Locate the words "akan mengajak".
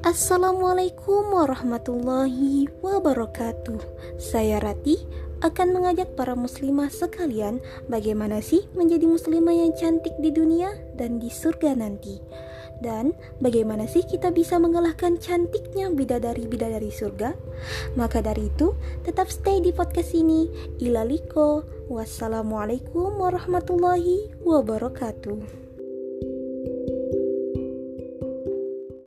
5.44-6.16